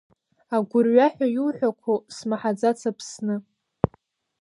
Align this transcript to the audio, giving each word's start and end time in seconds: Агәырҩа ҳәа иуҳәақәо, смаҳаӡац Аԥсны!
Агәырҩа 0.55 1.07
ҳәа 1.13 1.27
иуҳәақәо, 1.35 1.93
смаҳаӡац 2.15 2.79
Аԥсны! 2.89 3.35